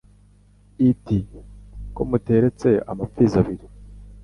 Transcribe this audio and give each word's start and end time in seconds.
Iti 0.89 1.17
«ko 1.95 2.01
muteretse 2.09 2.69
amapfizi 2.91 3.35
abiri, 3.41 3.65